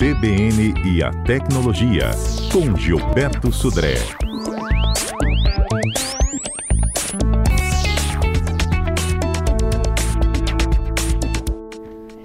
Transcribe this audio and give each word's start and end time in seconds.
CBN 0.00 0.72
e 0.82 1.02
a 1.02 1.10
Tecnologia, 1.24 2.10
com 2.50 2.74
Gilberto 2.74 3.52
Sudré. 3.52 3.96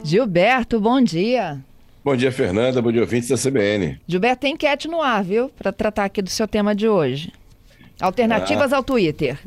Gilberto, 0.05 0.79
bom 0.79 1.01
dia. 1.01 1.59
Bom 2.01 2.15
dia, 2.15 2.31
Fernanda. 2.31 2.81
Bom 2.81 2.93
dia, 2.93 3.01
ouvintes 3.01 3.27
da 3.27 3.35
CBN. 3.35 3.99
Gilberto, 4.07 4.39
tem 4.43 4.53
enquete 4.53 4.87
no 4.87 5.01
ar, 5.01 5.21
viu? 5.21 5.49
Para 5.49 5.73
tratar 5.73 6.05
aqui 6.05 6.21
do 6.21 6.29
seu 6.29 6.47
tema 6.47 6.73
de 6.73 6.87
hoje. 6.87 7.33
Alternativas 7.99 8.71
ah, 8.71 8.77
ao 8.77 8.83
Twitter. 8.83 9.37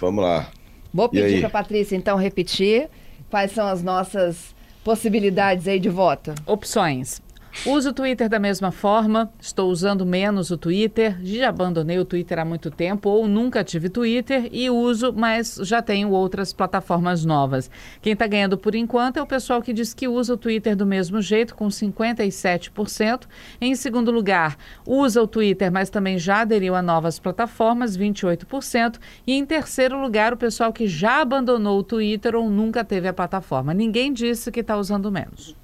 Vamos 0.00 0.24
lá. 0.24 0.50
Vou 0.92 1.08
pedir 1.08 1.38
para 1.38 1.50
Patrícia, 1.50 1.94
então, 1.94 2.16
repetir 2.16 2.88
quais 3.30 3.52
são 3.52 3.68
as 3.68 3.80
nossas 3.80 4.56
possibilidades 4.82 5.68
aí 5.68 5.78
de 5.78 5.88
voto. 5.88 6.34
Opções. 6.44 7.22
Uso 7.66 7.90
o 7.90 7.92
Twitter 7.92 8.28
da 8.28 8.38
mesma 8.38 8.70
forma, 8.70 9.30
estou 9.38 9.70
usando 9.70 10.06
menos 10.06 10.50
o 10.50 10.56
Twitter, 10.56 11.18
já 11.22 11.48
abandonei 11.48 11.98
o 11.98 12.04
Twitter 12.04 12.38
há 12.38 12.44
muito 12.44 12.70
tempo 12.70 13.10
ou 13.10 13.28
nunca 13.28 13.62
tive 13.62 13.88
Twitter 13.88 14.48
e 14.50 14.70
uso, 14.70 15.12
mas 15.12 15.58
já 15.62 15.82
tenho 15.82 16.10
outras 16.10 16.52
plataformas 16.52 17.24
novas. 17.24 17.70
Quem 18.00 18.14
está 18.14 18.26
ganhando 18.26 18.56
por 18.56 18.74
enquanto 18.74 19.18
é 19.18 19.22
o 19.22 19.26
pessoal 19.26 19.60
que 19.60 19.72
diz 19.72 19.92
que 19.92 20.08
usa 20.08 20.34
o 20.34 20.36
Twitter 20.36 20.74
do 20.74 20.86
mesmo 20.86 21.20
jeito, 21.20 21.54
com 21.54 21.68
57%. 21.68 23.26
Em 23.60 23.74
segundo 23.74 24.10
lugar, 24.10 24.56
usa 24.86 25.22
o 25.22 25.26
Twitter, 25.26 25.70
mas 25.70 25.90
também 25.90 26.18
já 26.18 26.40
aderiu 26.40 26.74
a 26.74 26.80
novas 26.80 27.18
plataformas, 27.18 27.96
28%. 27.96 28.98
E 29.26 29.34
em 29.34 29.44
terceiro 29.44 30.00
lugar, 30.00 30.32
o 30.32 30.36
pessoal 30.36 30.72
que 30.72 30.86
já 30.86 31.20
abandonou 31.20 31.80
o 31.80 31.84
Twitter 31.84 32.34
ou 32.34 32.48
nunca 32.48 32.84
teve 32.84 33.06
a 33.08 33.12
plataforma. 33.12 33.74
Ninguém 33.74 34.12
disse 34.12 34.50
que 34.50 34.60
está 34.60 34.76
usando 34.76 35.10
menos. 35.10 35.54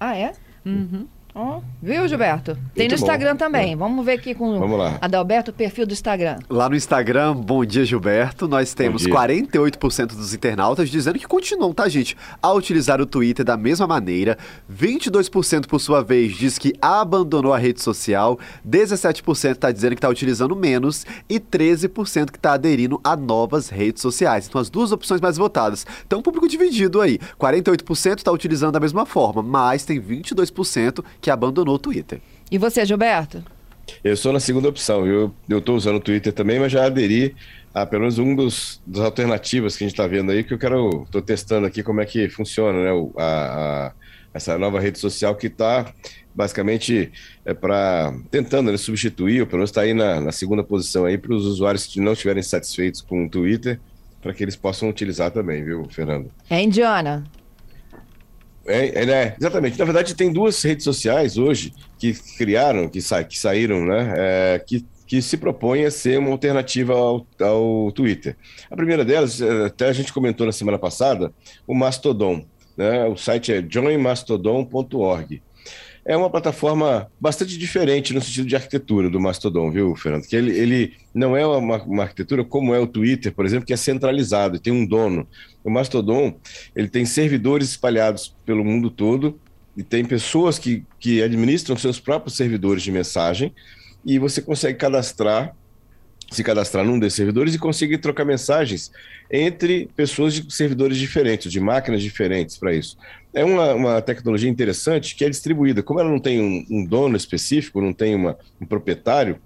Ah, 0.00 0.16
é? 0.16 0.32
Uhum. 0.64 1.06
Oh, 1.38 1.60
viu, 1.82 2.08
Gilberto? 2.08 2.54
Tem 2.74 2.88
Muito 2.88 2.92
no 2.92 2.94
Instagram 2.94 3.32
bom. 3.32 3.36
também. 3.36 3.74
É. 3.74 3.76
Vamos 3.76 4.02
ver 4.06 4.12
aqui 4.12 4.34
com 4.34 4.58
Vamos 4.58 4.78
lá. 4.78 4.96
Adalberto 5.02 5.50
o 5.50 5.54
perfil 5.54 5.86
do 5.86 5.92
Instagram. 5.92 6.38
Lá 6.48 6.66
no 6.66 6.74
Instagram, 6.74 7.36
bom 7.36 7.62
dia, 7.62 7.84
Gilberto. 7.84 8.48
Nós 8.48 8.72
temos 8.72 9.06
48% 9.06 10.14
dos 10.14 10.32
internautas 10.32 10.88
dizendo 10.88 11.18
que 11.18 11.26
continuam, 11.26 11.74
tá, 11.74 11.86
gente, 11.90 12.16
a 12.40 12.50
utilizar 12.54 13.02
o 13.02 13.04
Twitter 13.04 13.44
da 13.44 13.54
mesma 13.54 13.86
maneira. 13.86 14.38
22%, 14.72 15.66
por 15.66 15.78
sua 15.78 16.02
vez, 16.02 16.34
diz 16.34 16.56
que 16.56 16.72
abandonou 16.80 17.52
a 17.52 17.58
rede 17.58 17.82
social. 17.82 18.38
17% 18.66 19.52
está 19.52 19.70
dizendo 19.70 19.90
que 19.90 19.98
está 19.98 20.08
utilizando 20.08 20.56
menos. 20.56 21.04
E 21.28 21.38
13% 21.38 22.30
que 22.30 22.38
está 22.38 22.54
aderindo 22.54 22.98
a 23.04 23.14
novas 23.14 23.68
redes 23.68 24.00
sociais. 24.00 24.46
Então, 24.48 24.58
as 24.58 24.70
duas 24.70 24.90
opções 24.90 25.20
mais 25.20 25.36
votadas. 25.36 25.86
Então, 26.06 26.20
um 26.20 26.22
público 26.22 26.48
dividido 26.48 26.98
aí. 26.98 27.18
48% 27.38 28.16
está 28.16 28.32
utilizando 28.32 28.72
da 28.72 28.80
mesma 28.80 29.04
forma, 29.04 29.42
mas 29.42 29.84
tem 29.84 30.00
22% 30.00 31.04
que 31.25 31.25
abandonou 31.30 31.74
o 31.74 31.78
Twitter. 31.78 32.20
E 32.50 32.58
você, 32.58 32.84
Gilberto? 32.84 33.42
Eu 34.02 34.16
sou 34.16 34.32
na 34.32 34.40
segunda 34.40 34.68
opção. 34.68 35.06
Eu 35.06 35.34
estou 35.48 35.76
usando 35.76 35.96
o 35.96 36.00
Twitter 36.00 36.32
também, 36.32 36.58
mas 36.58 36.72
já 36.72 36.84
aderi 36.84 37.34
a 37.74 37.84
pelo 37.84 38.02
menos 38.02 38.18
um 38.18 38.34
dos 38.34 38.80
das 38.86 39.04
alternativas 39.04 39.76
que 39.76 39.84
a 39.84 39.86
gente 39.86 39.94
está 39.94 40.06
vendo 40.06 40.32
aí, 40.32 40.42
que 40.42 40.54
eu 40.54 40.58
quero. 40.58 41.02
Estou 41.04 41.20
testando 41.20 41.66
aqui 41.66 41.82
como 41.82 42.00
é 42.00 42.06
que 42.06 42.28
funciona, 42.28 42.82
né? 42.82 43.10
A, 43.18 43.22
a, 43.24 43.92
essa 44.32 44.58
nova 44.58 44.80
rede 44.80 44.98
social 44.98 45.34
que 45.34 45.46
está 45.46 45.92
basicamente 46.34 47.10
é 47.44 47.54
para 47.54 48.14
tentando 48.30 48.70
né, 48.70 48.76
substituir, 48.76 49.40
ou 49.40 49.46
pelo 49.46 49.58
menos 49.58 49.70
está 49.70 49.82
aí 49.82 49.94
na, 49.94 50.20
na, 50.20 50.32
segunda 50.32 50.62
posição 50.62 51.06
aí 51.06 51.16
para 51.16 51.34
os 51.34 51.46
usuários 51.46 51.86
que 51.86 52.00
não 52.00 52.12
estiverem 52.12 52.42
satisfeitos 52.42 53.00
com 53.00 53.24
o 53.24 53.28
Twitter, 53.28 53.80
para 54.20 54.34
que 54.34 54.44
eles 54.44 54.54
possam 54.54 54.90
utilizar 54.90 55.30
também, 55.30 55.64
viu, 55.64 55.86
Fernando? 55.90 56.30
É 56.50 56.60
Indiana. 56.60 57.24
É, 58.66 59.04
é, 59.04 59.36
exatamente. 59.38 59.78
Na 59.78 59.84
verdade, 59.84 60.14
tem 60.14 60.32
duas 60.32 60.62
redes 60.62 60.84
sociais 60.84 61.38
hoje 61.38 61.72
que 61.98 62.12
criaram, 62.36 62.88
que, 62.88 63.00
sa 63.00 63.22
que 63.22 63.38
saíram, 63.38 63.84
né? 63.84 64.14
É, 64.16 64.58
que, 64.58 64.84
que 65.06 65.22
se 65.22 65.36
propõem 65.36 65.84
a 65.84 65.90
ser 65.90 66.18
uma 66.18 66.30
alternativa 66.30 66.92
ao, 66.92 67.26
ao 67.40 67.92
Twitter. 67.92 68.36
A 68.70 68.76
primeira 68.76 69.04
delas, 69.04 69.40
é, 69.40 69.66
até 69.66 69.88
a 69.88 69.92
gente 69.92 70.12
comentou 70.12 70.46
na 70.46 70.52
semana 70.52 70.78
passada, 70.78 71.32
o 71.66 71.74
Mastodon. 71.74 72.44
Né? 72.76 73.04
O 73.06 73.16
site 73.16 73.52
é 73.52 73.64
joinmastodon.org 73.66 75.42
é 76.06 76.16
uma 76.16 76.30
plataforma 76.30 77.10
bastante 77.20 77.58
diferente 77.58 78.14
no 78.14 78.20
sentido 78.20 78.46
de 78.46 78.54
arquitetura 78.54 79.10
do 79.10 79.20
Mastodon, 79.20 79.72
viu, 79.72 79.96
Fernando? 79.96 80.24
Que 80.24 80.36
ele, 80.36 80.56
ele 80.56 80.92
não 81.12 81.36
é 81.36 81.44
uma, 81.44 81.82
uma, 81.82 82.04
arquitetura 82.04 82.44
como 82.44 82.72
é 82.72 82.78
o 82.78 82.86
Twitter, 82.86 83.34
por 83.34 83.44
exemplo, 83.44 83.66
que 83.66 83.72
é 83.72 83.76
centralizado, 83.76 84.60
tem 84.60 84.72
um 84.72 84.86
dono. 84.86 85.26
O 85.64 85.70
Mastodon, 85.70 86.38
ele 86.76 86.88
tem 86.88 87.04
servidores 87.04 87.70
espalhados 87.70 88.34
pelo 88.46 88.64
mundo 88.64 88.88
todo 88.88 89.40
e 89.76 89.82
tem 89.82 90.04
pessoas 90.04 90.60
que, 90.60 90.84
que 91.00 91.20
administram 91.20 91.76
seus 91.76 91.98
próprios 91.98 92.36
servidores 92.36 92.84
de 92.84 92.92
mensagem 92.92 93.52
e 94.04 94.16
você 94.16 94.40
consegue 94.40 94.78
cadastrar 94.78 95.56
se 96.30 96.42
cadastrar 96.42 96.84
num 96.84 96.98
desses 96.98 97.16
servidores 97.16 97.54
e 97.54 97.58
conseguir 97.58 97.98
trocar 97.98 98.24
mensagens 98.24 98.90
entre 99.30 99.88
pessoas 99.94 100.34
de 100.34 100.52
servidores 100.52 100.96
diferentes, 100.96 101.50
de 101.50 101.60
máquinas 101.60 102.02
diferentes 102.02 102.56
para 102.56 102.74
isso. 102.74 102.96
É 103.32 103.44
uma, 103.44 103.74
uma, 103.74 104.02
tecnologia 104.02 104.48
interessante 104.48 105.14
que 105.14 105.24
é 105.24 105.28
distribuída. 105.28 105.82
Como 105.82 106.00
ela 106.00 106.08
não 106.08 106.18
tem 106.18 106.40
um, 106.40 106.66
um 106.70 106.84
dono 106.84 107.16
específico, 107.16 107.82
não 107.82 107.92
tem 107.92 108.14
uma, 108.14 108.36
um 108.60 108.64
proprietário, 108.64 109.38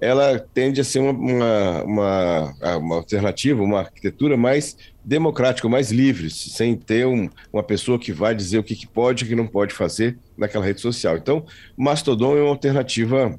ela 0.00 0.38
tende 0.38 0.80
a 0.80 0.84
ser 0.84 1.00
uma, 1.00 1.82
uma, 1.82 2.54
uma, 2.78 2.96
alternativa, 2.96 3.62
uma 3.62 3.80
arquitetura 3.80 4.36
mais 4.36 4.76
democrática, 5.04 5.68
mais 5.68 5.92
livre, 5.92 6.30
sem 6.30 6.74
ter 6.74 7.06
um, 7.06 7.28
uma 7.52 7.62
pessoa 7.62 7.98
que 7.98 8.12
vai 8.12 8.34
dizer 8.34 8.58
o 8.58 8.64
que, 8.64 8.74
que 8.74 8.86
pode 8.86 9.24
e 9.24 9.26
o 9.26 9.28
que 9.28 9.36
não 9.36 9.46
pode 9.46 9.74
fazer 9.74 10.16
naquela 10.38 10.64
rede 10.64 10.80
social. 10.80 11.16
Então, 11.16 11.44
Mastodon 11.76 12.38
é 12.38 12.40
uma 12.40 12.50
alternativa 12.50 13.38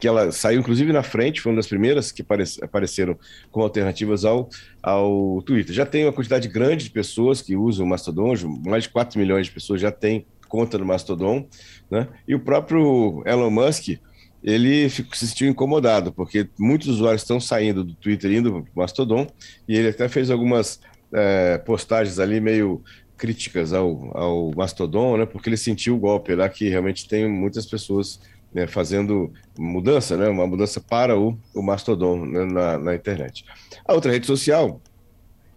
que 0.00 0.08
ela 0.08 0.32
saiu 0.32 0.60
inclusive 0.60 0.92
na 0.92 1.02
frente, 1.02 1.40
foi 1.40 1.52
uma 1.52 1.56
das 1.56 1.66
primeiras 1.66 2.10
que 2.10 2.24
apareceram 2.62 3.18
como 3.50 3.64
alternativas 3.64 4.24
ao, 4.24 4.48
ao 4.82 5.42
Twitter. 5.42 5.74
Já 5.74 5.84
tem 5.84 6.04
uma 6.04 6.12
quantidade 6.12 6.48
grande 6.48 6.84
de 6.84 6.90
pessoas 6.90 7.42
que 7.42 7.54
usam 7.54 7.84
o 7.84 7.88
Mastodon, 7.88 8.34
mais 8.64 8.84
de 8.84 8.88
4 8.88 9.18
milhões 9.18 9.46
de 9.46 9.52
pessoas 9.52 9.80
já 9.80 9.92
têm 9.92 10.24
conta 10.48 10.76
no 10.76 10.84
Mastodon, 10.84 11.46
né? 11.88 12.08
E 12.26 12.34
o 12.34 12.40
próprio 12.40 13.22
Elon 13.24 13.50
Musk, 13.50 13.98
ele 14.42 14.88
se 14.90 15.04
sentiu 15.14 15.48
incomodado, 15.48 16.12
porque 16.12 16.48
muitos 16.58 16.88
usuários 16.88 17.22
estão 17.22 17.38
saindo 17.38 17.84
do 17.84 17.94
Twitter 17.94 18.32
indo 18.32 18.50
para 18.50 18.60
o 18.60 18.66
Mastodon, 18.74 19.26
e 19.68 19.76
ele 19.76 19.88
até 19.88 20.08
fez 20.08 20.30
algumas 20.30 20.80
é, 21.12 21.58
postagens 21.58 22.18
ali 22.18 22.40
meio 22.40 22.82
críticas 23.16 23.72
ao, 23.74 24.16
ao 24.16 24.50
Mastodon, 24.56 25.18
né? 25.18 25.26
Porque 25.26 25.48
ele 25.48 25.56
sentiu 25.56 25.94
o 25.94 25.98
golpe 25.98 26.34
lá 26.34 26.48
que 26.48 26.68
realmente 26.68 27.06
tem 27.06 27.28
muitas 27.28 27.66
pessoas 27.66 28.18
né, 28.52 28.66
fazendo 28.66 29.32
mudança, 29.58 30.16
né, 30.16 30.28
uma 30.28 30.46
mudança 30.46 30.80
para 30.80 31.18
o, 31.18 31.38
o 31.54 31.62
Mastodon 31.62 32.24
né, 32.24 32.44
na, 32.44 32.78
na, 32.78 32.94
internet. 32.94 33.44
A 33.86 33.92
outra 33.94 34.10
rede 34.10 34.26
social 34.26 34.80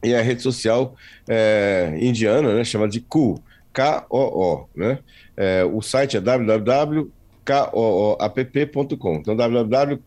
é 0.02 0.18
a 0.18 0.22
rede 0.22 0.42
social 0.42 0.96
é, 1.28 1.98
indiana, 2.00 2.54
né, 2.54 2.64
chamada 2.64 2.92
de 2.92 3.02
Ku, 3.02 3.42
K-O-O. 3.72 4.68
Né? 4.76 5.00
É, 5.36 5.66
o 5.66 5.82
site 5.82 6.18
é 6.18 6.22
www.kooapp.com, 6.22 9.16
então 9.16 9.36
www.qapp.com. 9.36 10.04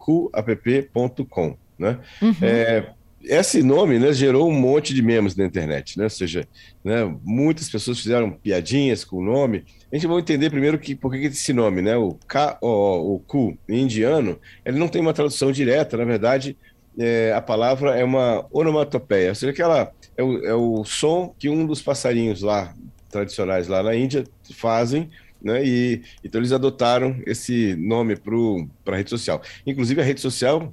Né? 1.78 1.98
Uhum. 2.22 2.34
É, 2.41 2.86
esse 3.26 3.62
nome 3.62 3.98
né, 3.98 4.12
gerou 4.12 4.48
um 4.48 4.53
monte 4.53 4.94
de 4.94 5.03
memes 5.03 5.34
na 5.34 5.44
internet, 5.44 5.98
né? 5.98 6.04
ou 6.04 6.10
seja, 6.10 6.47
né, 6.84 7.04
muitas 7.25 7.69
pessoas 7.69 7.98
fizeram 7.98 8.31
piadinhas 8.31 9.04
com 9.04 9.19
o 9.19 9.25
nome. 9.25 9.64
A 9.91 9.97
gente 9.97 10.06
vai 10.06 10.19
entender 10.19 10.48
primeiro 10.50 10.78
que, 10.78 10.94
por 10.94 11.12
que 11.12 11.19
esse 11.19 11.53
nome, 11.53 11.82
né? 11.82 11.97
o 11.97 12.16
K, 12.26 12.56
o, 12.60 13.20
o 13.28 13.59
em 13.69 13.82
indiano, 13.82 14.38
ele 14.65 14.78
não 14.78 14.88
tem 14.88 15.03
uma 15.03 15.12
tradução 15.12 15.50
direta, 15.50 15.97
na 15.97 16.04
verdade, 16.04 16.56
é, 16.98 17.32
a 17.34 17.42
palavra 17.42 17.98
é 17.98 18.04
uma 18.04 18.47
onomatopeia, 18.50 19.31
ou 19.31 19.34
seja, 19.34 19.53
aquela, 19.53 19.92
é, 20.16 20.22
o, 20.22 20.47
é 20.47 20.54
o 20.54 20.84
som 20.84 21.34
que 21.38 21.48
um 21.48 21.66
dos 21.66 21.82
passarinhos 21.82 22.42
lá, 22.42 22.75
tradicionais 23.10 23.69
lá 23.69 23.82
na 23.82 23.94
Índia, 23.94 24.25
fazem 24.54 25.10
né? 25.47 25.65
E 25.65 26.03
então 26.25 26.41
eles 26.41 26.50
adotaram 26.50 27.22
esse 27.27 27.77
nome 27.77 28.16
para 28.16 28.95
a 28.95 28.97
rede 28.97 29.10
social. 29.10 29.41
Inclusive 29.66 30.00
a 30.00 30.04
rede 30.04 30.21
social 30.21 30.72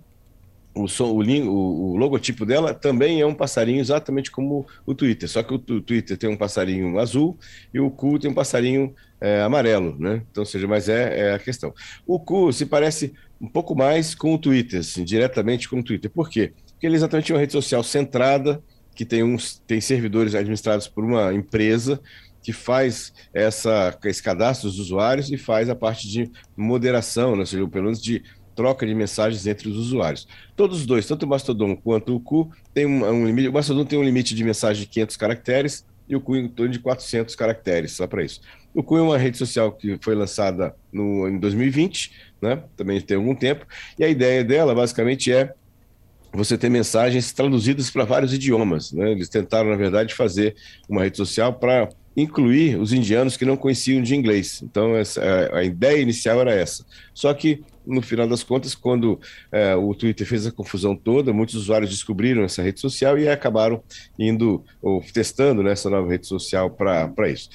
o, 0.76 0.88
som, 0.88 1.06
o, 1.06 1.92
o, 1.92 1.98
logotipo 1.98 2.46
dela 2.46 2.74
também 2.74 3.22
é 3.22 3.26
um 3.26 3.34
passarinho 3.34 3.80
exatamente 3.80 4.32
como 4.32 4.66
o 4.86 4.96
Twitter, 4.96 5.30
só 5.30 5.44
que 5.44 5.54
o, 5.54 5.58
o 5.58 5.82
Twitter 5.82 6.18
tem 6.18 6.30
um 6.30 6.36
passarinho 6.36 6.98
azul 7.00 7.38
e 7.74 7.80
o 7.80 7.92
Cu 7.92 8.18
tem 8.18 8.32
um 8.32 8.34
passarinho 8.34 8.94
é, 9.22 9.42
amarelo, 9.42 9.96
né? 10.00 10.24
Então, 10.32 10.44
seja, 10.44 10.68
mas 10.68 10.90
é, 10.90 11.30
é, 11.30 11.34
a 11.34 11.40
questão. 11.40 11.74
O 12.06 12.20
Cu 12.20 12.52
se 12.52 12.66
parece 12.66 13.14
um 13.40 13.48
pouco 13.48 13.76
mais 13.76 14.16
com 14.16 14.34
o 14.34 14.38
Twitter, 14.38 14.80
assim, 14.80 15.04
diretamente 15.04 15.70
com 15.70 15.80
o 15.80 15.84
Twitter. 15.84 16.10
Por 16.10 16.30
quê? 16.30 16.54
Porque 16.72 16.88
ele 16.88 16.96
é 16.96 16.98
exatamente 16.98 17.32
uma 17.32 17.40
rede 17.40 17.54
social 17.54 17.84
centrada, 17.84 18.62
que 18.96 19.06
tem, 19.06 19.24
uns, 19.24 19.62
tem 19.66 19.82
servidores 19.82 20.36
administrados 20.36 20.88
por 20.88 21.04
uma 21.04 21.34
empresa 21.34 22.00
que 22.44 22.52
faz 22.52 23.14
essa, 23.34 23.98
esse 24.04 24.22
cadastro 24.22 24.70
dos 24.70 24.78
usuários 24.78 25.32
e 25.32 25.38
faz 25.38 25.70
a 25.70 25.76
parte 25.76 26.08
de 26.10 26.30
moderação, 26.56 27.34
né? 27.34 27.40
ou 27.40 27.46
seja, 27.46 27.68
pelo 27.68 27.86
menos 27.86 28.02
de 28.02 28.22
troca 28.56 28.86
de 28.86 28.94
mensagens 28.94 29.46
entre 29.48 29.70
os 29.70 29.78
usuários. 29.78 30.28
Todos 30.56 30.80
os 30.80 30.86
dois, 30.86 31.06
tanto 31.06 31.24
o 31.24 31.30
Mastodon 31.30 31.76
quanto 31.76 32.16
o 32.16 32.20
Ku, 32.20 32.52
tem 32.74 32.86
um, 32.86 33.06
um 33.06 33.26
limite. 33.26 33.48
O 33.50 33.54
Mastodon 33.54 33.86
tem 33.86 34.00
um 34.00 34.04
limite 34.04 34.36
de 34.36 34.44
mensagem 34.44 34.84
de 34.84 34.90
500 34.90 35.18
caracteres 35.18 35.86
e 36.08 36.16
o 36.16 36.22
Ku 36.22 36.36
em 36.36 36.48
torno 36.48 36.72
de 36.72 36.80
400 36.80 37.36
caracteres, 37.36 37.94
só 37.94 38.08
para 38.08 38.24
isso. 38.24 38.42
O 38.74 38.82
Cu 38.82 38.98
é 38.98 39.02
uma 39.02 39.18
rede 39.18 39.38
social 39.38 39.72
que 39.72 39.98
foi 40.02 40.16
lançada 40.16 40.76
no, 40.92 41.28
em 41.28 41.38
2020, 41.38 42.12
né? 42.42 42.64
Também 42.76 43.00
tem 43.00 43.18
algum 43.18 43.36
tempo. 43.36 43.66
E 43.98 44.04
a 44.04 44.10
ideia 44.10 44.44
dela, 44.44 44.74
basicamente, 44.74 45.32
é 45.32 45.54
você 46.34 46.58
ter 46.58 46.70
mensagens 46.70 47.32
traduzidas 47.32 47.92
para 47.92 48.04
vários 48.04 48.34
idiomas. 48.34 48.92
Né? 48.92 49.12
Eles 49.12 49.30
tentaram, 49.30 49.70
na 49.70 49.76
verdade, 49.76 50.16
fazer 50.16 50.56
uma 50.90 51.04
rede 51.04 51.18
social 51.18 51.54
para 51.54 51.90
incluir 52.18 52.80
os 52.80 52.92
indianos 52.92 53.38
que 53.38 53.46
não 53.46 53.56
conheciam 53.56 54.02
de 54.02 54.16
inglês. 54.16 54.62
Então, 54.64 54.96
essa, 54.96 55.22
a 55.54 55.64
ideia 55.64 56.02
inicial 56.02 56.42
era 56.42 56.54
essa. 56.54 56.86
Só 57.14 57.34
que, 57.34 57.64
no 57.86 58.02
final 58.02 58.28
das 58.28 58.44
contas, 58.44 58.76
quando 58.76 59.20
é, 59.52 59.76
o 59.76 59.94
Twitter 59.94 60.26
fez 60.26 60.46
a 60.48 60.52
confusão 60.52 60.96
toda, 60.96 61.34
muitos 61.34 61.56
usuários 61.56 61.90
descobriram 61.90 62.44
essa 62.44 62.62
rede 62.62 62.80
social 62.80 63.18
e 63.18 63.28
acabaram 63.28 63.84
indo 64.18 64.64
ou 64.82 65.02
testando 65.02 65.64
né, 65.64 65.72
essa 65.72 65.90
nova 65.90 66.10
rede 66.10 66.28
social 66.28 66.70
para 66.70 67.30
isso. 67.30 67.50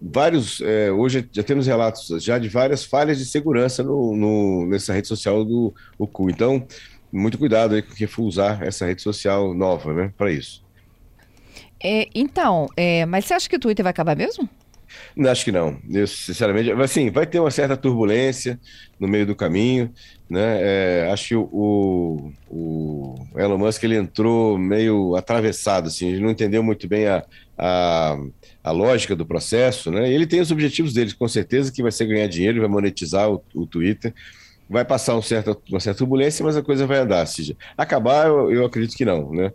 Vários, 0.00 0.60
é, 0.60 0.90
hoje 0.90 1.28
já 1.32 1.42
temos 1.42 1.66
relatos 1.66 2.22
já 2.22 2.38
de 2.38 2.48
várias 2.48 2.84
falhas 2.84 3.18
de 3.18 3.24
segurança 3.24 3.82
no, 3.82 4.14
no 4.14 4.66
nessa 4.66 4.92
rede 4.92 5.08
social 5.08 5.44
do 5.44 5.72
Cu. 6.12 6.30
Então, 6.30 6.66
muito 7.12 7.38
cuidado 7.38 7.74
aí 7.74 7.82
com 7.82 7.94
quem 7.94 8.06
for 8.06 8.24
usar 8.24 8.62
essa 8.62 8.84
rede 8.84 9.02
social 9.02 9.54
nova, 9.54 9.94
né, 9.94 10.12
para 10.16 10.30
isso. 10.30 10.64
É, 11.82 12.08
então, 12.14 12.66
é, 12.76 13.04
mas 13.04 13.26
você 13.26 13.34
acha 13.34 13.48
que 13.48 13.56
o 13.56 13.60
Twitter 13.60 13.82
vai 13.82 13.90
acabar 13.90 14.16
mesmo? 14.16 14.48
Não, 15.16 15.30
acho 15.30 15.44
que 15.44 15.52
não. 15.52 15.78
Eu, 15.90 16.06
sinceramente, 16.06 16.70
assim, 16.72 17.10
vai 17.10 17.26
ter 17.26 17.40
uma 17.40 17.50
certa 17.50 17.76
turbulência 17.76 18.58
no 18.98 19.06
meio 19.06 19.26
do 19.26 19.34
caminho, 19.34 19.92
né? 20.28 20.58
É, 20.60 21.10
acho 21.12 21.28
que 21.28 21.36
o, 21.36 22.32
o, 22.48 23.14
Elon 23.36 23.58
Musk 23.58 23.82
ele 23.84 23.96
entrou 23.96 24.58
meio 24.58 25.14
atravessado, 25.16 25.88
assim, 25.88 26.08
ele 26.08 26.20
não 26.20 26.30
entendeu 26.30 26.62
muito 26.62 26.88
bem 26.88 27.06
a, 27.06 27.24
a, 27.56 28.16
a 28.62 28.70
lógica 28.70 29.14
do 29.14 29.26
processo, 29.26 29.90
né? 29.90 30.10
Ele 30.10 30.26
tem 30.26 30.40
os 30.40 30.50
objetivos 30.50 30.92
dele, 30.92 31.14
com 31.14 31.28
certeza 31.28 31.72
que 31.72 31.82
vai 31.82 31.92
ser 31.92 32.06
ganhar 32.06 32.26
dinheiro, 32.26 32.60
vai 32.60 32.68
monetizar 32.68 33.30
o, 33.30 33.42
o 33.54 33.66
Twitter, 33.66 34.12
vai 34.68 34.84
passar 34.84 35.16
um 35.16 35.22
certo, 35.22 35.60
uma 35.70 35.80
certa 35.80 35.98
turbulência, 35.98 36.44
mas 36.44 36.56
a 36.56 36.62
coisa 36.62 36.86
vai 36.86 36.98
andar. 36.98 37.26
Seja, 37.26 37.56
acabar, 37.76 38.26
eu, 38.26 38.50
eu 38.50 38.64
acredito 38.64 38.96
que 38.96 39.04
não, 39.04 39.30
né? 39.32 39.52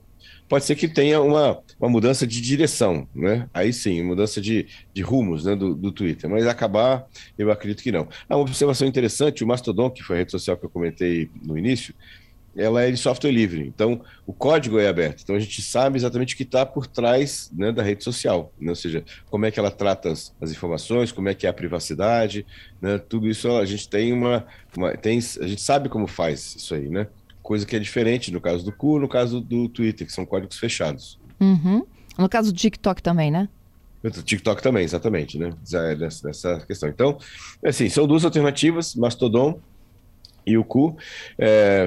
Pode 0.50 0.66
ser 0.66 0.76
que 0.76 0.88
tenha 0.88 1.22
uma, 1.22 1.62
uma 1.80 1.90
mudança 1.90 2.26
de 2.26 2.42
direção, 2.42 3.08
né? 3.14 3.48
Aí 3.54 3.72
sim, 3.72 4.02
mudança 4.02 4.42
de, 4.42 4.68
de 4.94 5.02
rumos 5.04 5.46
né, 5.46 5.56
do, 5.56 5.76
do 5.76 5.92
Twitter. 5.92 6.28
Mas 6.30 6.48
acabar, 6.48 7.08
eu 7.38 7.52
acredito 7.52 7.84
que 7.84 7.92
não. 7.92 8.08
Ah, 8.28 8.36
uma 8.36 8.42
observação 8.42 8.88
interessante, 8.88 9.44
o 9.44 9.48
Mastodon, 9.48 9.92
que 9.92 10.04
foi 10.04 10.18
a 10.18 10.20
rede 10.20 10.32
social 10.32 10.58
que 10.58 10.66
eu 10.66 10.70
comentei 10.70 11.30
no 11.42 11.58
início, 11.58 11.94
ela 12.58 12.82
é 12.82 12.90
de 12.90 12.98
software 12.98 13.32
livre. 13.32 13.66
Então, 13.66 14.02
o 14.26 14.34
código 14.34 14.80
é 14.80 14.88
aberto. 14.88 15.22
Então, 15.22 15.36
a 15.36 15.40
gente 15.40 15.62
sabe 15.62 15.98
exatamente 15.98 16.34
o 16.34 16.38
que 16.38 16.44
está 16.44 16.66
por 16.66 16.88
trás 16.88 17.52
né, 17.54 17.72
da 17.72 17.84
rede 17.84 18.04
social. 18.04 18.52
Né? 18.60 18.72
Ou 18.72 18.76
seja, 18.76 19.04
como 19.30 19.46
é 19.46 19.52
que 19.52 19.60
ela 19.60 19.70
trata 19.70 20.12
as, 20.12 20.36
as, 20.42 20.52
informações, 20.52 21.12
como 21.12 21.30
é 21.30 21.36
que 21.36 21.46
é 21.46 21.50
a 21.50 21.54
privacidade, 21.54 22.46
né? 22.82 22.98
tudo 22.98 23.28
isso 23.28 23.50
a 23.52 23.66
gente 23.66 23.88
tem 23.88 24.12
uma, 24.12 24.46
uma, 24.76 24.98
tem, 24.98 25.20
a 25.20 25.48
gente 25.48 25.62
sabe 25.62 25.90
como 25.90 26.08
faz 26.08 26.56
isso 26.56 26.74
aí, 26.74 26.90
né? 26.90 27.08
Coisa 27.50 27.66
que 27.66 27.76
é 27.76 27.80
diferente 27.80 28.32
no 28.32 28.40
caso 28.40 28.64
do 28.64 28.72
Cu, 28.72 29.00
no 29.00 29.10
caso 29.10 29.42
do 29.42 29.68
Twitter, 29.68 30.06
que 30.06 30.14
são 30.14 30.24
códigos 30.24 30.60
fechados. 30.60 31.20
Uhum. 31.40 31.84
No 32.16 32.30
caso 32.30 32.54
do 32.54 32.56
TikTok 32.56 33.02
também, 33.02 33.32
né? 33.32 33.50
TikTok 34.24 34.62
também, 34.62 34.84
exatamente, 34.84 35.40
né? 35.40 35.52
Nessa, 35.98 36.60
questão. 36.60 36.88
Então, 36.88 37.18
assim, 37.66 37.90
são 37.90 38.06
duas 38.06 38.24
alternativas, 38.24 38.94
Mastodon 38.94 39.60
e 40.50 40.58
o 40.58 40.64
Cu 40.64 40.98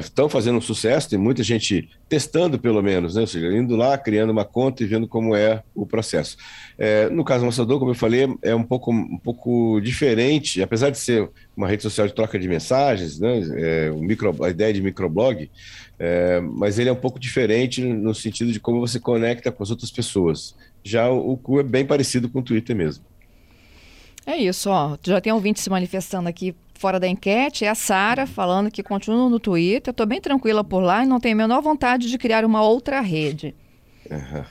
estão 0.01 0.27
é, 0.27 0.29
fazendo 0.29 0.59
um 0.59 0.61
sucesso, 0.61 1.11
tem 1.11 1.19
muita 1.19 1.43
gente 1.43 1.89
testando 2.09 2.59
pelo 2.59 2.81
menos, 2.81 3.15
né? 3.15 3.23
Ou 3.23 3.27
seja, 3.27 3.47
indo 3.49 3.75
lá, 3.75 3.99
criando 3.99 4.31
uma 4.31 4.45
conta 4.45 4.83
e 4.83 4.87
vendo 4.87 5.09
como 5.09 5.35
é 5.35 5.63
o 5.75 5.85
processo. 5.85 6.37
É, 6.79 7.09
no 7.09 7.25
caso 7.25 7.41
do 7.41 7.47
Mastodon, 7.47 7.79
como 7.79 7.91
eu 7.91 7.95
falei, 7.95 8.29
é 8.43 8.55
um 8.55 8.63
pouco, 8.63 8.93
um 8.93 9.19
pouco 9.19 9.81
diferente, 9.81 10.63
apesar 10.63 10.91
de 10.91 10.99
ser 10.99 11.29
uma 11.57 11.67
rede 11.67 11.83
social 11.83 12.07
de 12.07 12.15
troca 12.15 12.39
de 12.39 12.47
mensagens, 12.47 13.19
né? 13.19 13.41
É, 13.57 13.91
um 13.91 14.03
micro, 14.03 14.45
a 14.45 14.51
ideia 14.51 14.73
de 14.73 14.81
microblog, 14.81 15.51
é, 15.99 16.41
mas 16.41 16.79
ele 16.79 16.89
é 16.89 16.93
um 16.93 16.97
pouco 16.97 17.19
diferente 17.19 17.83
no 17.83 18.15
sentido 18.15 18.53
de 18.53 18.61
como 18.61 18.79
você 18.79 19.01
conecta 19.01 19.51
com 19.51 19.63
as 19.63 19.71
outras 19.71 19.91
pessoas. 19.91 20.55
Já 20.85 21.11
o, 21.11 21.33
o 21.33 21.37
Cu 21.37 21.59
é 21.59 21.65
bem 21.65 21.85
parecido 21.85 22.29
com 22.29 22.39
o 22.39 22.43
Twitter 22.43 22.77
mesmo. 22.77 23.05
É 24.25 24.37
isso, 24.37 24.71
ó. 24.71 24.97
Já 25.03 25.21
tem 25.21 25.33
ouvinte 25.33 25.61
se 25.61 25.69
manifestando 25.69 26.29
aqui 26.29 26.55
fora 26.83 26.99
da 26.99 27.07
enquete. 27.07 27.65
É 27.65 27.69
a 27.69 27.77
Sara 27.77 28.27
falando 28.27 28.69
que 28.69 28.83
continua 28.83 29.31
no 29.31 29.39
Twitter. 29.39 29.93
Estou 29.93 30.05
bem 30.05 30.21
tranquila 30.21 30.65
por 30.65 30.81
lá 30.81 31.05
e 31.05 31.07
não 31.07 31.21
tenho 31.21 31.37
a 31.37 31.39
menor 31.39 31.63
vontade 31.63 32.11
de 32.11 32.19
criar 32.19 32.45
uma 32.45 32.61
outra 32.61 33.01
rede. 33.01 33.55
Uhum. 34.11 34.45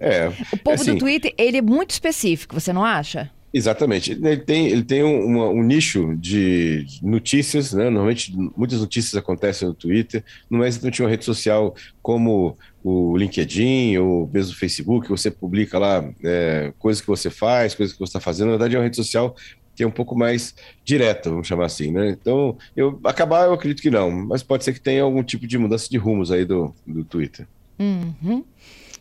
É, 0.00 0.28
o 0.50 0.56
povo 0.56 0.80
assim, 0.80 0.94
do 0.94 0.98
Twitter, 0.98 1.34
ele 1.36 1.58
é 1.58 1.62
muito 1.62 1.90
específico, 1.90 2.58
você 2.58 2.72
não 2.72 2.82
acha? 2.82 3.30
Exatamente. 3.52 4.12
Ele 4.12 4.36
tem, 4.38 4.66
ele 4.66 4.82
tem 4.82 5.02
um, 5.02 5.40
um 5.50 5.62
nicho 5.62 6.14
de 6.16 6.86
notícias, 7.02 7.72
né? 7.72 7.84
Normalmente, 7.84 8.34
muitas 8.56 8.80
notícias 8.80 9.14
acontecem 9.14 9.68
no 9.68 9.74
Twitter. 9.74 10.22
Não 10.50 10.64
é 10.64 10.68
exatamente 10.68 11.02
uma 11.02 11.08
rede 11.08 11.24
social 11.24 11.74
como 12.02 12.56
o 12.82 13.16
LinkedIn 13.16 13.96
ou 13.98 14.30
mesmo 14.32 14.52
o 14.52 14.56
Facebook, 14.56 15.08
você 15.08 15.30
publica 15.30 15.78
lá 15.78 16.08
é, 16.22 16.72
coisas 16.78 17.00
que 17.00 17.06
você 17.06 17.28
faz, 17.28 17.74
coisas 17.74 17.94
que 17.94 17.98
você 17.98 18.10
está 18.10 18.20
fazendo. 18.20 18.46
Na 18.46 18.52
verdade, 18.52 18.76
é 18.76 18.78
uma 18.78 18.84
rede 18.84 18.96
social 18.96 19.34
que 19.78 19.84
é 19.84 19.86
um 19.86 19.92
pouco 19.92 20.18
mais 20.18 20.56
direta, 20.84 21.30
vamos 21.30 21.46
chamar 21.46 21.66
assim, 21.66 21.92
né? 21.92 22.10
Então, 22.10 22.58
eu 22.74 22.98
acabar, 23.04 23.46
eu 23.46 23.52
acredito 23.52 23.80
que 23.80 23.92
não, 23.92 24.10
mas 24.10 24.42
pode 24.42 24.64
ser 24.64 24.72
que 24.72 24.80
tenha 24.80 25.04
algum 25.04 25.22
tipo 25.22 25.46
de 25.46 25.56
mudança 25.56 25.88
de 25.88 25.96
rumos 25.96 26.32
aí 26.32 26.44
do, 26.44 26.74
do 26.84 27.04
Twitter. 27.04 27.46
Uhum. 27.78 28.44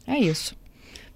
É 0.06 0.20
isso. 0.20 0.56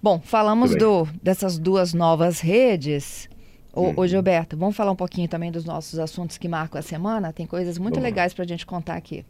Bom, 0.02 0.20
falamos 0.20 0.74
do, 0.74 1.06
dessas 1.22 1.60
duas 1.60 1.94
novas 1.94 2.40
redes. 2.40 3.28
Ô, 3.72 3.90
hum. 3.90 3.94
ô, 3.98 4.04
Gilberto, 4.04 4.56
vamos 4.56 4.74
falar 4.74 4.90
um 4.90 4.96
pouquinho 4.96 5.28
também 5.28 5.52
dos 5.52 5.64
nossos 5.64 5.96
assuntos 6.00 6.36
que 6.36 6.48
marcam 6.48 6.80
a 6.80 6.82
semana? 6.82 7.32
Tem 7.32 7.46
coisas 7.46 7.78
muito 7.78 7.94
Bom. 7.94 8.02
legais 8.02 8.34
para 8.34 8.44
a 8.44 8.48
gente 8.48 8.66
contar 8.66 8.96
aqui. 8.96 9.24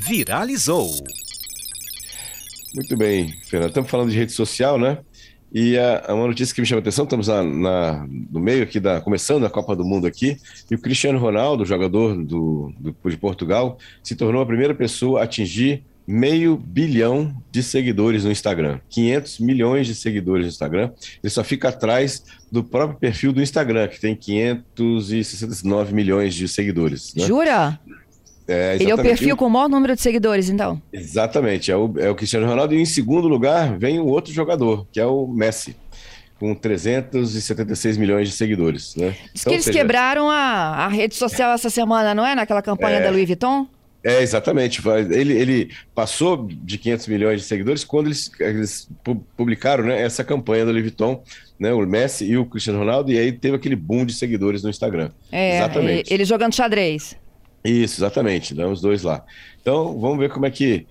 Viralizou. 0.00 0.88
Muito 2.72 2.96
bem, 2.96 3.32
Fernando. 3.46 3.70
Estamos 3.70 3.90
falando 3.90 4.12
de 4.12 4.16
rede 4.16 4.30
social, 4.30 4.78
né? 4.78 4.98
E 5.54 5.78
a, 5.78 6.12
uma 6.12 6.26
notícia 6.26 6.52
que 6.52 6.60
me 6.60 6.66
chama 6.66 6.80
a 6.80 6.82
atenção, 6.82 7.04
estamos 7.04 7.28
na, 7.28 7.44
na, 7.44 8.06
no 8.08 8.40
meio 8.40 8.64
aqui 8.64 8.80
da. 8.80 9.00
começando 9.00 9.46
a 9.46 9.50
Copa 9.50 9.76
do 9.76 9.84
Mundo 9.84 10.04
aqui, 10.04 10.36
e 10.68 10.74
o 10.74 10.78
Cristiano 10.78 11.16
Ronaldo, 11.16 11.64
jogador 11.64 12.16
do, 12.16 12.72
do, 12.76 12.96
de 13.08 13.16
Portugal, 13.16 13.78
se 14.02 14.16
tornou 14.16 14.42
a 14.42 14.46
primeira 14.46 14.74
pessoa 14.74 15.20
a 15.20 15.24
atingir 15.24 15.84
meio 16.06 16.56
bilhão 16.56 17.34
de 17.50 17.62
seguidores 17.62 18.24
no 18.24 18.30
Instagram, 18.30 18.78
500 18.90 19.38
milhões 19.38 19.86
de 19.86 19.94
seguidores 19.94 20.44
no 20.44 20.50
Instagram. 20.50 20.90
Ele 21.22 21.30
só 21.30 21.42
fica 21.42 21.68
atrás 21.68 22.24
do 22.50 22.62
próprio 22.62 22.98
perfil 22.98 23.32
do 23.32 23.40
Instagram, 23.40 23.88
que 23.88 24.00
tem 24.00 24.14
569 24.14 25.94
milhões 25.94 26.34
de 26.34 26.46
seguidores. 26.46 27.14
Né? 27.14 27.26
Jura? 27.26 27.78
É, 28.46 28.74
Ele 28.74 28.90
é 28.90 28.94
o 28.94 28.98
perfil 28.98 29.36
com 29.36 29.46
o 29.46 29.50
maior 29.50 29.68
número 29.68 29.94
de 29.94 30.02
seguidores, 30.02 30.50
então. 30.50 30.80
Exatamente, 30.92 31.70
é 31.70 31.76
o, 31.76 31.94
é 31.96 32.10
o 32.10 32.14
Cristiano 32.14 32.46
Ronaldo. 32.46 32.74
E 32.74 32.80
em 32.80 32.84
segundo 32.84 33.26
lugar 33.26 33.78
vem 33.78 33.98
o 33.98 34.06
outro 34.06 34.32
jogador, 34.32 34.86
que 34.92 35.00
é 35.00 35.06
o 35.06 35.26
Messi 35.26 35.76
com 36.38 36.54
376 36.54 37.96
milhões 37.96 38.28
de 38.28 38.34
seguidores. 38.34 38.94
Né? 38.96 39.10
Diz 39.32 39.42
então, 39.42 39.50
que 39.50 39.54
eles 39.56 39.64
seja... 39.64 39.78
quebraram 39.78 40.28
a, 40.28 40.84
a 40.84 40.88
rede 40.88 41.14
social 41.14 41.52
essa 41.52 41.70
semana, 41.70 42.14
não 42.14 42.26
é? 42.26 42.34
Naquela 42.34 42.60
campanha 42.60 42.98
é... 42.98 43.02
da 43.02 43.10
Louis 43.10 43.26
Vuitton? 43.26 43.66
É, 44.02 44.20
exatamente. 44.20 44.82
Ele, 45.10 45.32
ele 45.32 45.70
passou 45.94 46.46
de 46.46 46.76
500 46.76 47.08
milhões 47.08 47.40
de 47.40 47.46
seguidores 47.46 47.84
quando 47.84 48.08
eles, 48.08 48.30
eles 48.38 48.86
publicaram 49.34 49.84
né, 49.84 50.02
essa 50.02 50.22
campanha 50.22 50.66
do 50.66 50.72
Louis 50.72 50.82
Vuitton, 50.82 51.22
né, 51.58 51.72
o 51.72 51.80
Messi 51.86 52.26
e 52.26 52.36
o 52.36 52.44
Cristiano 52.44 52.80
Ronaldo, 52.80 53.10
e 53.10 53.18
aí 53.18 53.32
teve 53.32 53.56
aquele 53.56 53.76
boom 53.76 54.04
de 54.04 54.12
seguidores 54.12 54.62
no 54.62 54.68
Instagram. 54.68 55.10
É, 55.32 55.56
exatamente. 55.56 56.12
Ele 56.12 56.24
jogando 56.26 56.54
xadrez. 56.54 57.16
Isso, 57.64 58.00
exatamente, 58.00 58.54
né, 58.54 58.66
os 58.66 58.80
dois 58.80 59.02
lá. 59.02 59.24
Então, 59.60 59.98
vamos 59.98 60.18
ver 60.18 60.30
como 60.30 60.46
é 60.46 60.50
que 60.50 60.86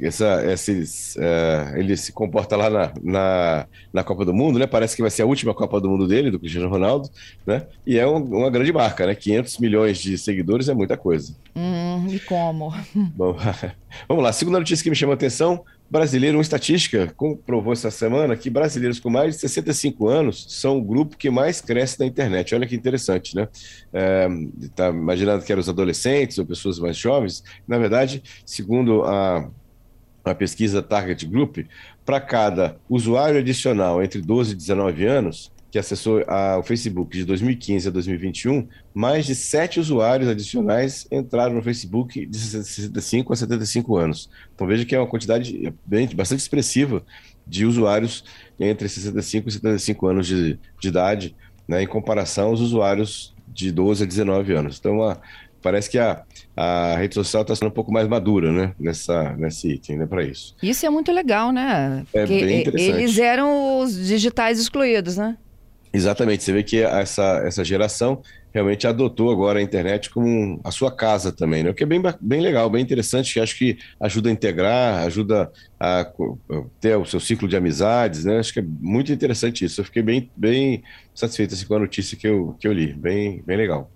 essa, 0.00 0.44
esses, 0.52 1.16
uh, 1.16 1.76
ele 1.76 1.96
se 1.96 2.12
comporta 2.12 2.54
lá 2.56 2.68
na, 2.68 2.92
na, 3.02 3.66
na, 3.92 4.04
Copa 4.04 4.24
do 4.24 4.34
Mundo, 4.34 4.58
né? 4.58 4.66
Parece 4.66 4.94
que 4.94 5.00
vai 5.00 5.10
ser 5.10 5.22
a 5.22 5.26
última 5.26 5.54
Copa 5.54 5.80
do 5.80 5.88
Mundo 5.88 6.06
dele, 6.06 6.30
do 6.30 6.38
Cristiano 6.38 6.68
Ronaldo, 6.68 7.08
né? 7.46 7.66
E 7.86 7.98
é 7.98 8.06
um, 8.06 8.18
uma 8.18 8.50
grande 8.50 8.72
marca, 8.72 9.06
né? 9.06 9.14
500 9.14 9.58
milhões 9.58 9.98
de 9.98 10.18
seguidores 10.18 10.68
é 10.68 10.74
muita 10.74 10.96
coisa. 10.96 11.34
Hum, 11.56 12.06
e 12.10 12.20
como? 12.20 12.74
Bom, 12.94 13.36
vamos 14.06 14.22
lá. 14.22 14.32
Segunda 14.32 14.58
notícia 14.58 14.82
que 14.82 14.90
me 14.90 14.96
chama 14.96 15.14
a 15.14 15.16
atenção: 15.16 15.64
brasileiro, 15.94 16.38
uma 16.38 16.42
estatística 16.42 17.14
comprovou 17.16 17.72
essa 17.72 17.88
semana 17.88 18.36
que 18.36 18.50
brasileiros 18.50 18.98
com 18.98 19.08
mais 19.08 19.36
de 19.36 19.40
65 19.42 20.08
anos 20.08 20.44
são 20.48 20.78
o 20.78 20.82
grupo 20.82 21.16
que 21.16 21.30
mais 21.30 21.60
cresce 21.60 22.00
na 22.00 22.04
internet. 22.04 22.52
Olha 22.52 22.66
que 22.66 22.74
interessante, 22.74 23.36
né? 23.36 23.46
É, 23.92 24.26
tá 24.74 24.88
imaginando 24.88 25.44
que 25.44 25.52
eram 25.52 25.60
os 25.60 25.68
adolescentes 25.68 26.36
ou 26.36 26.44
pessoas 26.44 26.80
mais 26.80 26.96
jovens. 26.96 27.44
Na 27.68 27.78
verdade, 27.78 28.24
segundo 28.44 29.04
a, 29.04 29.48
a 30.24 30.34
pesquisa 30.34 30.82
Target 30.82 31.26
Group, 31.26 31.58
para 32.04 32.20
cada 32.20 32.76
usuário 32.90 33.38
adicional 33.38 34.02
entre 34.02 34.20
12 34.20 34.50
e 34.50 34.56
19 34.56 35.06
anos, 35.06 35.52
que 35.74 35.78
acessou 35.80 36.22
a, 36.28 36.56
o 36.56 36.62
Facebook 36.62 37.18
de 37.18 37.24
2015 37.24 37.88
a 37.88 37.90
2021, 37.90 38.68
mais 38.94 39.26
de 39.26 39.34
sete 39.34 39.80
usuários 39.80 40.30
adicionais 40.30 41.04
entraram 41.10 41.52
no 41.52 41.62
Facebook 41.64 42.24
de 42.24 42.38
65 42.38 43.32
a 43.32 43.36
75 43.36 43.96
anos. 43.96 44.30
Então 44.54 44.68
veja 44.68 44.84
que 44.84 44.94
é 44.94 45.00
uma 45.00 45.08
quantidade 45.08 45.74
bem, 45.84 46.06
bastante 46.14 46.38
expressiva 46.38 47.04
de 47.44 47.66
usuários 47.66 48.22
entre 48.56 48.88
65 48.88 49.48
e 49.48 49.52
75 49.52 50.06
anos 50.06 50.28
de, 50.28 50.60
de 50.80 50.88
idade 50.88 51.34
né, 51.66 51.82
em 51.82 51.88
comparação 51.88 52.50
aos 52.50 52.60
usuários 52.60 53.34
de 53.48 53.72
12 53.72 54.04
a 54.04 54.06
19 54.06 54.52
anos. 54.52 54.78
Então, 54.78 55.02
a, 55.02 55.18
parece 55.60 55.90
que 55.90 55.98
a, 55.98 56.22
a 56.56 56.94
rede 56.94 57.16
social 57.16 57.42
está 57.42 57.56
sendo 57.56 57.66
um 57.66 57.72
pouco 57.72 57.90
mais 57.90 58.06
madura, 58.06 58.52
né? 58.52 58.72
Nessa, 58.78 59.34
nesse 59.36 59.72
item, 59.72 59.98
né? 59.98 60.06
Para 60.06 60.22
isso. 60.22 60.54
Isso 60.62 60.86
é 60.86 60.90
muito 60.90 61.10
legal, 61.10 61.50
né? 61.50 62.04
É 62.14 62.20
Porque 62.20 62.44
bem 62.44 62.60
interessante. 62.60 62.96
Eles 62.96 63.18
eram 63.18 63.80
os 63.80 63.96
digitais 64.06 64.60
excluídos, 64.60 65.16
né? 65.16 65.36
Exatamente. 65.94 66.42
Você 66.42 66.52
vê 66.52 66.64
que 66.64 66.82
essa, 66.82 67.40
essa 67.46 67.64
geração 67.64 68.20
realmente 68.52 68.86
adotou 68.86 69.30
agora 69.30 69.60
a 69.60 69.62
internet 69.62 70.10
como 70.10 70.60
a 70.64 70.70
sua 70.72 70.90
casa 70.90 71.30
também, 71.30 71.62
né? 71.62 71.70
O 71.70 71.74
que 71.74 71.84
é 71.84 71.86
bem, 71.86 72.02
bem 72.20 72.40
legal, 72.40 72.68
bem 72.68 72.82
interessante, 72.82 73.34
que 73.34 73.40
acho 73.40 73.56
que 73.56 73.78
ajuda 74.00 74.28
a 74.28 74.32
integrar, 74.32 75.06
ajuda 75.06 75.50
a 75.78 76.08
ter 76.80 76.96
o 76.96 77.04
seu 77.04 77.20
ciclo 77.20 77.46
de 77.48 77.56
amizades, 77.56 78.24
né? 78.24 78.38
Acho 78.38 78.52
que 78.52 78.60
é 78.60 78.64
muito 78.80 79.12
interessante 79.12 79.64
isso. 79.64 79.80
Eu 79.80 79.84
fiquei 79.84 80.02
bem, 80.02 80.30
bem 80.36 80.82
satisfeito 81.14 81.54
assim, 81.54 81.66
com 81.66 81.74
a 81.74 81.80
notícia 81.80 82.16
que 82.16 82.26
eu, 82.26 82.56
que 82.58 82.66
eu 82.66 82.72
li, 82.72 82.92
bem, 82.92 83.42
bem 83.46 83.56
legal. 83.56 83.90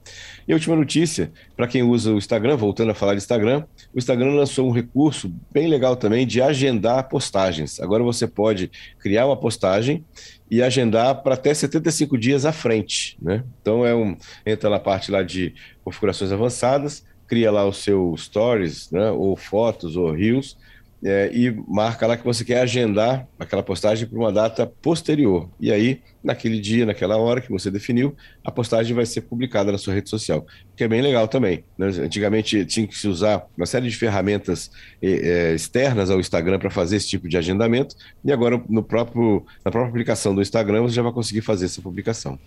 E 0.47 0.53
a 0.53 0.55
última 0.55 0.75
notícia, 0.75 1.31
para 1.57 1.69
quem 1.69 1.83
usa 1.83 2.13
o 2.13 2.19
Instagram, 2.19 2.57
voltando 2.57 2.91
a 2.91 2.95
falar 2.95 3.13
de 3.13 3.19
Instagram, 3.19 3.65
o 3.95 3.99
Instagram 3.99 4.31
lançou 4.31 4.69
um 4.69 4.73
recurso 4.73 5.33
bem 5.53 5.69
legal 5.69 5.95
também 5.95 6.27
de 6.27 6.41
agendar 6.41 7.09
postagens. 7.09 7.79
Agora 7.81 8.03
você 8.03 8.27
pode 8.27 8.71
criar 8.99 9.27
uma 9.27 9.37
postagem 9.37 10.05
e 10.51 10.63
agendar 10.63 11.23
para 11.23 11.35
até 11.35 11.53
75 11.53 12.17
dias 12.17 12.45
à 12.45 12.53
frente, 12.53 13.17
né? 13.21 13.45
Então 13.61 13.85
é 13.85 13.95
um 13.95 14.17
entra 14.47 14.71
na 14.71 14.79
parte 14.79 15.11
lá 15.11 15.23
de 15.23 15.55
configurações 15.85 16.33
avançadas, 16.33 17.05
cria 17.27 17.51
lá 17.51 17.67
o 17.67 17.73
seu 17.73 18.15
stories, 18.17 18.91
né, 18.91 19.11
ou 19.11 19.37
fotos 19.37 19.97
ou 19.97 20.11
reels 20.11 20.57
é, 21.05 21.31
e 21.33 21.51
marca 21.69 22.07
lá 22.07 22.17
que 22.17 22.25
você 22.25 22.45
quer 22.45 22.61
agendar 22.61 23.27
aquela 23.39 23.63
postagem 23.63 24.07
para 24.07 24.19
uma 24.19 24.33
data 24.33 24.67
posterior. 24.67 25.49
E 25.61 25.73
aí, 25.73 26.01
naquele 26.23 26.61
dia, 26.61 26.85
naquela 26.85 27.17
hora 27.17 27.41
que 27.41 27.51
você 27.51 27.71
definiu, 27.71 28.17
a 28.45 28.51
postagem 28.51 28.95
vai 28.95 29.07
ser 29.07 29.23
publicada 29.23 29.71
na 29.71 29.79
sua 29.79 29.95
rede 29.95 30.11
social, 30.11 30.47
que 30.77 30.83
é 30.83 30.89
bem 30.89 31.01
legal 31.01 31.29
também. 31.29 31.65
Né? 31.77 31.87
Antigamente 31.87 32.65
tinha 32.65 32.87
que 32.87 32.99
se 32.99 33.07
usar 33.07 33.47
uma 33.57 33.67
série 33.67 33.89
de 33.89 33.97
ferramentas 33.97 34.71
é, 35.01 35.55
externas 35.55 36.11
ao 36.11 36.19
Instagram 36.19 36.59
para 36.59 36.71
fazer 36.71 36.97
esse 36.97 37.09
tipo 37.09 37.29
de 37.29 37.37
agendamento, 37.37 37.95
e 38.25 38.33
agora 38.33 38.61
no 38.69 38.83
próprio, 38.83 39.45
na 39.65 39.71
própria 39.71 39.91
aplicação 39.91 40.35
do 40.35 40.43
Instagram 40.43 40.83
você 40.83 40.97
já 40.97 41.03
vai 41.03 41.13
conseguir 41.13 41.43
fazer 41.43 41.67
essa 41.67 41.81
publicação. 41.81 42.39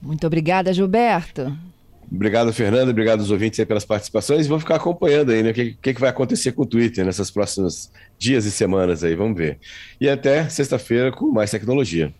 Muito 0.00 0.26
obrigada, 0.26 0.72
Gilberto. 0.72 1.56
Obrigado, 2.10 2.52
Fernando. 2.52 2.90
Obrigado 2.90 3.20
aos 3.20 3.30
ouvintes 3.30 3.64
pelas 3.64 3.84
participações. 3.84 4.46
Vou 4.46 4.60
ficar 4.60 4.76
acompanhando 4.76 5.32
aí, 5.32 5.42
né? 5.42 5.50
O 5.50 5.54
que, 5.54 5.74
que, 5.74 6.00
vai 6.00 6.10
acontecer 6.10 6.52
com 6.52 6.62
o 6.62 6.66
Twitter 6.66 7.04
nessas 7.04 7.30
próximas 7.30 7.90
dias 8.18 8.44
e 8.44 8.50
semanas 8.50 9.02
aí. 9.02 9.14
Vamos 9.14 9.36
ver. 9.36 9.58
E 10.00 10.08
até 10.08 10.48
sexta-feira 10.48 11.10
com 11.10 11.30
mais 11.30 11.50
tecnologia. 11.50 12.12